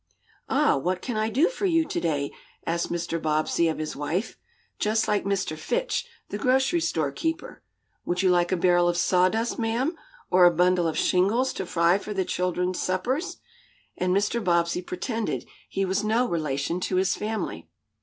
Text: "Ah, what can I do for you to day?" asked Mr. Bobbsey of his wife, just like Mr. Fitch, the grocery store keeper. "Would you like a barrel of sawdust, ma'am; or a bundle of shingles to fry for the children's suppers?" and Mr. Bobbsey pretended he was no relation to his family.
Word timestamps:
"Ah, 0.49 0.77
what 0.77 0.99
can 0.99 1.15
I 1.15 1.29
do 1.29 1.47
for 1.47 1.67
you 1.67 1.85
to 1.85 1.99
day?" 1.99 2.31
asked 2.65 2.91
Mr. 2.91 3.21
Bobbsey 3.21 3.67
of 3.67 3.77
his 3.77 3.95
wife, 3.95 4.35
just 4.79 5.07
like 5.07 5.25
Mr. 5.25 5.55
Fitch, 5.55 6.07
the 6.29 6.39
grocery 6.39 6.81
store 6.81 7.11
keeper. 7.11 7.61
"Would 8.05 8.23
you 8.23 8.31
like 8.31 8.51
a 8.51 8.57
barrel 8.57 8.89
of 8.89 8.97
sawdust, 8.97 9.59
ma'am; 9.59 9.95
or 10.31 10.45
a 10.45 10.51
bundle 10.55 10.87
of 10.87 10.97
shingles 10.97 11.53
to 11.53 11.67
fry 11.67 11.99
for 11.99 12.15
the 12.15 12.25
children's 12.25 12.79
suppers?" 12.81 13.37
and 13.95 14.11
Mr. 14.11 14.43
Bobbsey 14.43 14.81
pretended 14.81 15.47
he 15.69 15.85
was 15.85 16.03
no 16.03 16.27
relation 16.27 16.79
to 16.79 16.95
his 16.95 17.15
family. 17.15 17.69